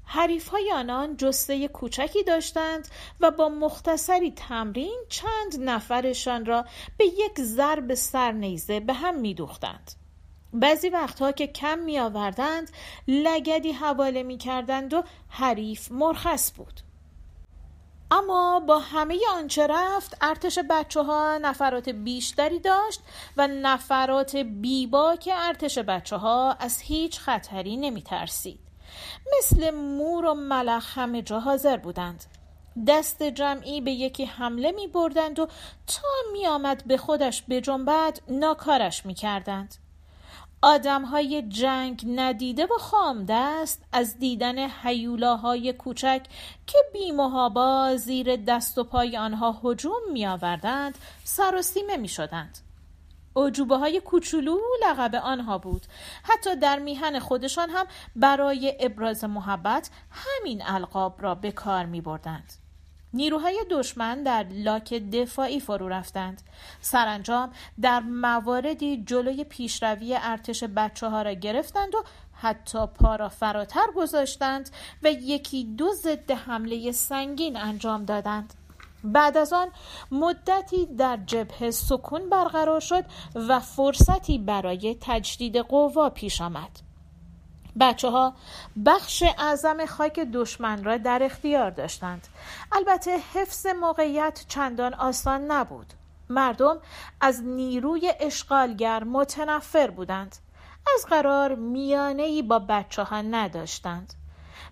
حریف 0.06 0.48
های 0.48 0.72
آنان 0.72 1.18
جسته 1.18 1.68
کوچکی 1.68 2.24
داشتند 2.24 2.88
و 3.20 3.32
با 3.32 3.50
مختصری 3.50 4.32
تمرین 4.32 5.00
چند 5.10 5.70
نفرشان 5.70 6.46
را 6.46 6.66
به 6.98 7.06
یک 7.06 7.40
ضرب 7.40 7.94
سرنیزه 7.94 8.80
به 8.80 8.94
هم 8.94 9.20
می 9.20 9.34
دوختند. 9.34 9.92
بعضی 10.54 10.90
وقتها 10.90 11.32
که 11.32 11.48
کم 11.48 11.80
می 11.80 12.00
آوردند 12.00 12.72
لگدی 13.08 13.72
حواله 13.72 14.24
می 14.24 14.38
کردند 14.38 14.94
و 14.94 15.04
حریف 15.30 15.92
مرخص 15.92 16.52
بود 16.58 16.80
اما 18.12 18.60
با 18.60 18.80
همه 18.80 19.20
آنچه 19.34 19.68
رفت 19.68 20.18
ارتش 20.22 20.60
بچه 20.70 21.04
ها 21.04 21.38
نفرات 21.38 21.90
بیشتری 21.90 22.60
داشت 22.60 23.02
و 23.38 23.48
نفرات 23.48 24.36
بیباک 24.36 25.30
ارتش 25.34 25.78
بچه 25.78 26.18
ها 26.18 26.54
از 26.60 26.82
هیچ 26.82 27.20
خطری 27.20 27.78
نمی 27.78 28.02
ترسید. 28.02 28.60
مثل 29.38 29.72
مور 29.72 30.26
و 30.26 30.34
ملخ 30.34 30.98
همه 30.98 31.22
جا 31.22 31.40
حاضر 31.40 31.78
بودند. 31.78 32.26
دست 32.88 33.24
جمعی 33.24 33.82
به 33.82 33.92
یکی 33.92 34.26
حمله 34.26 34.72
می 34.72 34.88
بردند 34.88 35.40
و 35.40 35.46
تا 35.88 36.08
می 36.32 36.48
آمد 36.48 36.84
به 36.88 36.98
خودش 36.98 37.42
به 37.42 37.62
جنبت 37.62 38.22
ناکارش 38.28 39.06
می 39.06 39.14
کردند. 39.14 39.83
آدم 40.66 41.06
های 41.06 41.42
جنگ 41.42 42.04
ندیده 42.08 42.66
و 42.66 42.78
خام 42.80 43.26
دست 43.30 43.84
از 43.92 44.20
دیدن 44.20 44.68
حیولاهای 44.68 45.74
کوچک 45.74 46.22
که 46.68 46.78
بیمهابا 46.94 47.96
زیر 47.98 48.36
دست 48.36 48.78
و 48.78 48.84
پای 48.84 49.18
آنها 49.18 49.60
هجوم 49.64 50.02
می 50.14 50.28
آوردند 50.28 50.98
سر 51.24 51.56
و 51.56 51.62
سیمه 51.62 51.98
می 51.98 52.08
شدند. 52.08 52.58
عجوبه 53.36 53.78
های 53.78 54.00
کوچولو 54.00 54.60
لقب 54.84 55.16
آنها 55.16 55.58
بود 55.58 55.86
حتی 56.24 56.56
در 56.56 56.80
میهن 56.80 57.20
خودشان 57.20 57.70
هم 57.70 57.86
برای 58.16 58.78
ابراز 58.80 59.24
محبت 59.24 59.90
همین 60.12 60.62
القاب 60.66 61.22
را 61.22 61.36
به 61.36 61.52
کار 61.52 61.86
می 61.86 62.02
بردند. 62.02 62.63
نیروهای 63.14 63.66
دشمن 63.70 64.24
در 64.24 64.46
لاک 64.52 64.94
دفاعی 64.94 65.60
فرو 65.60 65.90
رفتند. 65.90 66.42
سرانجام 66.82 67.52
در 67.82 68.00
مواردی 68.00 69.04
جلوی 69.04 69.44
پیشروی 69.44 70.18
ارتش 70.22 70.64
بچه 70.64 71.08
ها 71.08 71.22
را 71.22 71.34
گرفتند 71.34 71.96
و 71.96 72.04
حتی 72.34 72.88
پا 72.88 73.16
را 73.16 73.30
فراتر 73.30 73.86
گذاشتند 73.96 74.70
و 75.04 75.12
یکی 75.12 75.64
دو 75.64 75.94
ضد 75.94 76.32
حمله 76.32 76.92
سنگین 76.92 77.58
انجام 77.58 78.06
دادند. 78.06 78.54
بعد 79.04 79.38
از 79.38 79.54
آن 79.54 79.68
مدتی 80.12 80.86
در 80.86 81.20
جبهه 81.26 81.72
سکون 81.72 82.30
برقرار 82.30 82.80
شد 82.80 83.06
و 83.36 83.60
فرصتی 83.60 84.38
برای 84.38 84.98
تجدید 85.02 85.58
قوا 85.58 86.10
پیش 86.10 86.42
آمد. 86.42 86.93
بچه 87.80 88.10
ها 88.10 88.34
بخش 88.86 89.24
اعظم 89.38 89.86
خاک 89.86 90.20
دشمن 90.20 90.84
را 90.84 90.98
در 90.98 91.24
اختیار 91.24 91.70
داشتند. 91.70 92.28
البته 92.72 93.18
حفظ 93.34 93.66
موقعیت 93.66 94.46
چندان 94.48 94.94
آسان 94.94 95.52
نبود. 95.52 95.94
مردم 96.30 96.78
از 97.22 97.44
نیروی 97.44 98.14
اشغالگر 98.20 99.04
متنفر 99.04 99.90
بودند. 99.90 100.36
از 100.96 101.06
قرار 101.06 101.56
میانه 101.56 102.42
با 102.42 102.60
بچه 102.60 103.04
ها 103.04 103.22
نداشتند. 103.22 104.14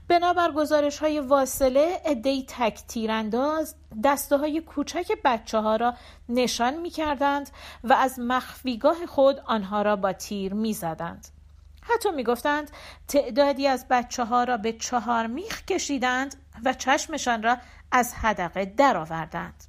بنابر 0.08 0.52
گزارش 0.52 1.00
های 1.00 1.20
واصله 1.20 2.02
ادهی 2.06 2.46
تک 2.48 2.80
تیرانداز 2.88 3.76
دسته 4.04 4.38
های 4.38 4.62
کوچک 4.62 5.12
بچه 5.26 5.58
ها 5.58 5.76
را 5.76 5.94
نشان 6.30 6.74
می 6.74 6.90
کردند 6.90 7.50
و 7.84 7.94
از 7.94 8.20
مخفیگاه 8.20 9.06
خود 9.06 9.40
آنها 9.46 9.82
را 9.82 9.96
با 9.96 10.14
تیر 10.14 10.54
می 10.54 10.74
زدند. 10.74 11.28
حتی 11.94 12.12
می‌گفتند 12.12 12.72
تعدادی 13.08 13.68
از 13.68 13.86
بچه 13.90 14.24
ها 14.24 14.44
را 14.44 14.58
به 14.58 14.74
چهار 14.74 15.28
میخ 15.28 15.66
کشیدند 15.66 16.36
و 16.66 16.74
چشمشان 16.74 17.44
را 17.44 17.58
از 17.92 18.14
حدقه 18.14 18.66
درآوردند. 18.66 19.64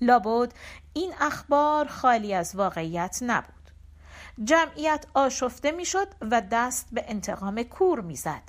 لابد 0.00 0.52
این 0.92 1.12
اخبار 1.20 1.88
خالی 1.88 2.34
از 2.34 2.56
واقعیت 2.56 3.18
نبود. 3.22 3.70
جمعیت 4.44 5.06
آشفته 5.14 5.70
می‌شد 5.70 6.08
و 6.20 6.42
دست 6.50 6.88
به 6.92 7.04
انتقام 7.08 7.62
کور 7.62 8.00
می‌زد. 8.00 8.42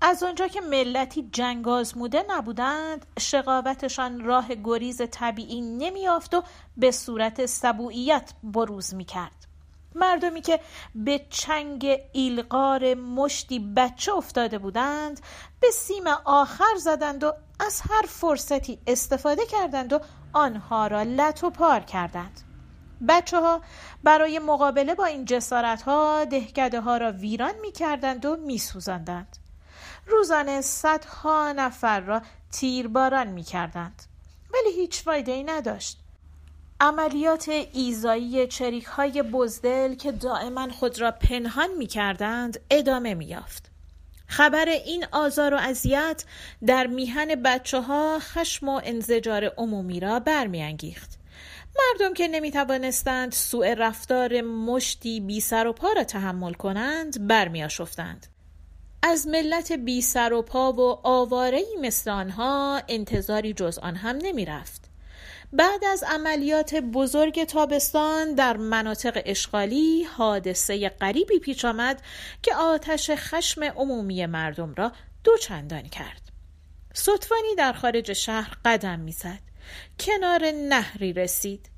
از 0.00 0.22
آنجا 0.22 0.48
که 0.48 0.60
ملتی 0.60 1.28
جنگ 1.32 1.68
آزموده 1.68 2.24
نبودند 2.28 3.06
شقاوتشان 3.18 4.24
راه 4.24 4.54
گریز 4.54 5.02
طبیعی 5.10 5.60
نمیافت 5.60 6.34
و 6.34 6.42
به 6.76 6.90
صورت 6.90 7.46
سبوعیت 7.46 8.32
بروز 8.42 8.94
می‌کرد 8.94 9.45
مردمی 9.96 10.40
که 10.40 10.60
به 10.94 11.26
چنگ 11.30 11.98
ایلقار 12.12 12.94
مشتی 12.94 13.58
بچه 13.58 14.12
افتاده 14.12 14.58
بودند 14.58 15.20
به 15.60 15.70
سیم 15.70 16.06
آخر 16.24 16.76
زدند 16.78 17.24
و 17.24 17.32
از 17.60 17.82
هر 17.90 18.02
فرصتی 18.08 18.78
استفاده 18.86 19.46
کردند 19.46 19.92
و 19.92 20.00
آنها 20.32 20.86
را 20.86 21.02
لط 21.02 21.44
و 21.44 21.50
پار 21.50 21.80
کردند 21.80 22.40
بچه 23.08 23.40
ها 23.40 23.60
برای 24.04 24.38
مقابله 24.38 24.94
با 24.94 25.04
این 25.04 25.24
جسارت 25.24 25.82
ها 25.82 26.24
دهکده 26.24 26.80
ها 26.80 26.96
را 26.96 27.12
ویران 27.12 27.54
می 27.62 27.72
کردند 27.72 28.26
و 28.26 28.36
می 28.36 28.58
سوزندند. 28.58 29.36
روزانه 30.06 30.60
صدها 30.60 31.52
نفر 31.52 32.00
را 32.00 32.22
تیرباران 32.52 33.26
می 33.26 33.42
کردند. 33.42 34.02
ولی 34.54 34.74
هیچ 34.74 35.02
فایده 35.02 35.32
ای 35.32 35.44
نداشت. 35.44 36.05
عملیات 36.80 37.48
ایزایی 37.72 38.46
چریک 38.46 38.84
های 38.84 39.22
بزدل 39.22 39.94
که 39.94 40.12
دائما 40.12 40.68
خود 40.68 41.00
را 41.00 41.10
پنهان 41.10 41.70
می 41.78 41.86
کردند 41.86 42.60
ادامه 42.70 43.14
می 43.14 43.26
یافت. 43.26 43.70
خبر 44.26 44.68
این 44.68 45.06
آزار 45.12 45.54
و 45.54 45.56
اذیت 45.56 46.24
در 46.66 46.86
میهن 46.86 47.42
بچه 47.42 47.80
ها 47.80 48.18
خشم 48.20 48.68
و 48.68 48.80
انزجار 48.84 49.44
عمومی 49.44 50.00
را 50.00 50.20
برمیانگیخت. 50.20 51.18
مردم 51.78 52.14
که 52.14 52.28
نمی 52.28 52.50
توانستند 52.50 53.32
سوء 53.32 53.74
رفتار 53.74 54.40
مشتی 54.40 55.20
بی 55.20 55.40
سر 55.40 55.66
و 55.66 55.72
پا 55.72 55.92
را 55.92 56.04
تحمل 56.04 56.52
کنند 56.52 57.26
برمیاشفتند. 57.26 58.26
از 59.02 59.26
ملت 59.26 59.72
بی 59.72 60.02
سر 60.02 60.32
و 60.32 60.42
پا 60.42 60.72
و 60.72 60.80
آوارهی 61.06 61.76
مثل 61.80 62.10
آنها 62.10 62.82
انتظاری 62.88 63.52
جز 63.52 63.78
آن 63.78 63.96
هم 63.96 64.16
نمی 64.16 64.44
رفت. 64.44 64.85
بعد 65.56 65.84
از 65.84 66.02
عملیات 66.02 66.74
بزرگ 66.74 67.44
تابستان 67.44 68.34
در 68.34 68.56
مناطق 68.56 69.22
اشغالی 69.24 70.02
حادثه 70.02 70.88
غریبی 70.88 71.38
پیش 71.38 71.64
آمد 71.64 72.02
که 72.42 72.54
آتش 72.54 73.10
خشم 73.10 73.64
عمومی 73.64 74.26
مردم 74.26 74.74
را 74.74 74.92
دو 75.24 75.36
چندان 75.36 75.82
کرد. 75.82 76.22
صدفانی 76.94 77.54
در 77.58 77.72
خارج 77.72 78.12
شهر 78.12 78.56
قدم 78.64 79.00
می‌زد. 79.00 79.38
کنار 80.00 80.50
نهری 80.50 81.12
رسید. 81.12 81.68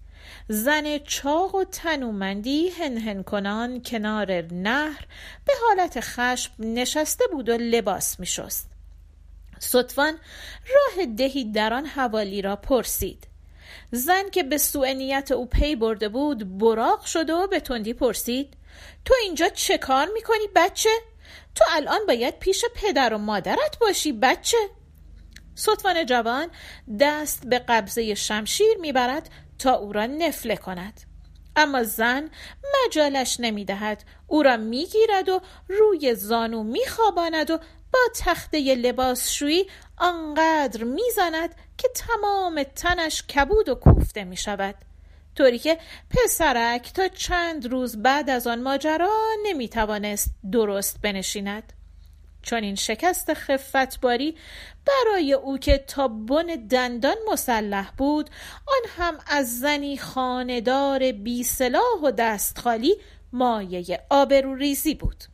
زن 0.49 0.99
چاق 0.99 1.55
و 1.55 1.65
تنومندی 1.65 2.69
هنهن 2.69 3.23
کنان 3.23 3.83
کنار 3.83 4.43
نهر 4.43 5.07
به 5.45 5.53
حالت 5.67 6.01
خشم 6.01 6.53
نشسته 6.59 7.25
بود 7.33 7.49
و 7.49 7.53
لباس 7.53 8.21
می 8.21 8.27
شست. 8.27 8.71
راه 9.75 11.07
دهی 11.07 11.53
در 11.53 11.75
آن 11.75 11.87
حوالی 11.87 12.43
را 12.43 12.57
پرسید. 12.57 13.28
زن 13.93 14.31
که 14.31 14.43
به 14.43 14.59
سوء 14.59 14.93
نیت 14.93 15.33
او 15.33 15.47
پی 15.47 15.77
برده 15.77 16.09
بود 16.09 16.59
براق 16.59 17.05
شد 17.05 17.31
و 17.31 17.47
به 17.47 17.61
تندی 17.61 17.95
پرسید 17.95 18.55
تو 19.05 19.15
اینجا 19.23 19.49
چه 19.49 19.79
کار 19.79 20.09
می‌کنی 20.15 20.49
بچه؟ 20.55 20.91
تو 21.55 21.65
الان 21.73 22.01
باید 22.07 22.39
پیش 22.39 22.65
پدر 22.75 23.15
و 23.15 23.19
مادرت 23.19 23.79
باشی 23.81 24.13
بچه؟ 24.13 24.59
سطفان 25.55 26.07
جوان 26.07 26.51
دست 27.01 27.47
به 27.47 27.59
قبضه 27.59 28.15
شمشیر 28.15 28.79
می‌برد 28.81 29.31
تا 29.59 29.75
او 29.75 29.93
را 29.93 30.07
نفله 30.07 30.57
کند 30.57 31.01
اما 31.57 31.83
زن 31.83 32.31
مجالش 32.87 33.41
نمی‌دهد 33.41 34.05
او 34.27 34.43
را 34.43 34.57
می‌گیرد 34.57 35.29
و 35.29 35.41
روی 35.69 36.15
زانو 36.15 36.63
میخواباند 36.63 37.51
و 37.51 37.59
با 37.93 37.99
تخته 38.17 38.75
لباسشویی 38.75 39.67
آنقدر 39.99 40.85
می‌زند 40.85 41.55
که 41.79 41.89
تمام 41.95 42.63
تنش 42.63 43.23
کبود 43.23 43.69
و 43.69 43.75
کوفته 43.75 44.25
می 44.25 44.37
شود. 44.37 44.75
طوری 45.35 45.59
که 45.59 45.79
پسرک 46.11 46.93
تا 46.93 47.09
چند 47.09 47.67
روز 47.67 48.03
بعد 48.03 48.31
از 48.31 48.47
آن 48.47 48.63
ماجرا 48.63 49.19
نمی 49.47 49.69
توانست 49.69 50.31
درست 50.53 51.01
بنشیند. 51.03 51.73
چون 52.43 52.63
این 52.63 52.75
شکست 52.75 53.35
خفتباری 53.35 54.37
برای 54.87 55.33
او 55.33 55.59
که 55.59 55.79
تا 55.79 56.09
بن 56.09 56.47
دندان 56.47 57.17
مسلح 57.33 57.91
بود 57.97 58.31
آن 58.67 58.91
هم 58.97 59.19
از 59.27 59.61
زنی 59.61 59.99
خاندار 59.99 61.13
بی 61.13 61.45
سلاح 61.45 62.01
و 62.05 62.11
دست 62.11 62.59
خالی 62.59 62.97
مایه 63.33 64.01
آبروریزی 64.11 64.95
بود. 64.95 65.25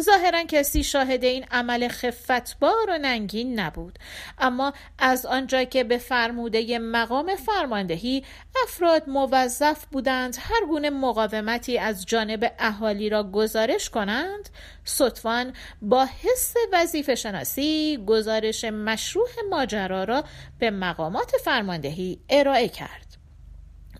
ظاهرا 0.00 0.44
کسی 0.44 0.84
شاهد 0.84 1.24
این 1.24 1.44
عمل 1.50 1.88
خفتبار 1.88 2.90
و 2.90 2.98
ننگین 2.98 3.60
نبود. 3.60 3.98
اما 4.38 4.72
از 4.98 5.26
آنجا 5.26 5.64
که 5.64 5.84
به 5.84 5.98
فرموده 5.98 6.78
مقام 6.78 7.36
فرماندهی 7.36 8.24
افراد 8.64 9.08
موظف 9.08 9.84
بودند 9.84 10.36
هر 10.40 10.66
گونه 10.68 10.90
مقاومتی 10.90 11.78
از 11.78 12.06
جانب 12.06 12.52
اهالی 12.58 13.08
را 13.08 13.22
گزارش 13.22 13.90
کنند. 13.90 14.50
سطفان 14.84 15.52
با 15.82 16.04
حس 16.22 16.54
وظیفه 16.72 17.14
شناسی 17.14 18.04
گزارش 18.06 18.64
مشروع 18.64 19.28
ماجرا 19.50 20.04
را 20.04 20.24
به 20.58 20.70
مقامات 20.70 21.32
فرماندهی 21.44 22.20
ارائه 22.28 22.68
کرد. 22.68 23.06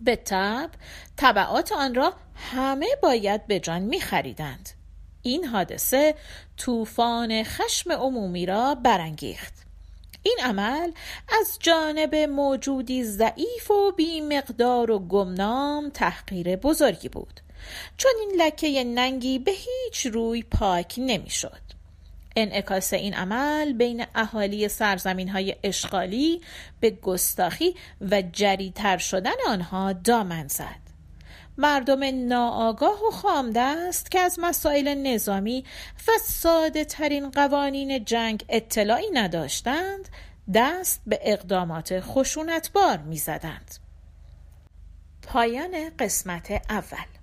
به 0.01 0.17
تب 0.17 0.71
طبعات 1.17 1.73
آن 1.73 1.95
را 1.95 2.13
همه 2.53 2.87
باید 3.03 3.47
به 3.47 3.61
جان 3.61 3.83
می 3.83 4.01
خریدند. 4.01 4.80
این 5.23 5.45
حادثه 5.45 6.15
طوفان 6.57 7.43
خشم 7.45 7.93
عمومی 7.93 8.47
را 8.47 8.75
برانگیخت 8.75 9.55
این 10.23 10.39
عمل 10.43 10.93
از 11.41 11.59
جانب 11.61 12.15
موجودی 12.15 13.05
ضعیف 13.05 13.71
و 13.71 13.93
بیمقدار 13.93 14.91
و 14.91 14.99
گمنام 14.99 15.91
تحقیر 15.91 16.57
بزرگی 16.57 17.09
بود 17.09 17.41
چون 17.97 18.13
این 18.21 18.43
لکه 18.43 18.85
ننگی 18.85 19.39
به 19.39 19.53
هیچ 19.53 20.07
روی 20.07 20.43
پاک 20.43 20.95
نمی‌شد. 20.99 21.61
انعکاس 22.37 22.93
این 22.93 23.15
عمل 23.15 23.73
بین 23.73 24.07
اهالی 24.15 24.69
سرزمین 24.69 25.29
های 25.29 25.57
اشغالی 25.63 26.41
به 26.81 26.91
گستاخی 26.91 27.75
و 28.01 28.23
جریتر 28.33 28.99
شدن 28.99 29.37
آنها 29.47 29.93
دامن 29.93 30.49
زد. 30.49 30.90
مردم 31.61 32.29
ناآگاه 32.29 33.09
و 33.09 33.11
خامدست 33.11 34.11
که 34.11 34.21
از 34.21 34.39
مسائل 34.43 34.95
نظامی 34.95 35.65
و 36.09 36.13
ساده 36.25 36.85
ترین 36.85 37.31
قوانین 37.31 38.05
جنگ 38.05 38.45
اطلاعی 38.49 39.11
نداشتند 39.13 40.09
دست 40.55 41.03
به 41.07 41.21
اقدامات 41.23 42.01
خشونتبار 42.01 42.97
می 42.97 43.17
زدند. 43.17 43.75
پایان 45.23 45.91
قسمت 45.99 46.51
اول 46.71 47.20